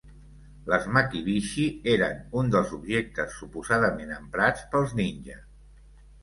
Les 0.69 0.85
"Makibishi" 0.93 1.65
eren 1.93 2.23
un 2.41 2.49
dels 2.55 2.71
objectes 2.79 3.37
suposadament 3.43 4.15
emprats 4.17 4.65
pels 4.73 4.97
ninja. 5.03 5.39